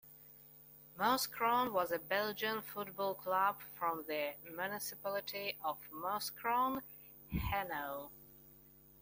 Mouscron 0.97 1.71
was 1.73 1.91
a 1.91 1.99
Belgian 1.99 2.63
football 2.63 3.13
club 3.13 3.61
from 3.61 4.03
the 4.07 4.33
municipality 4.51 5.59
of 5.63 5.77
Mouscron, 5.93 6.81
Hainaut. 7.31 8.09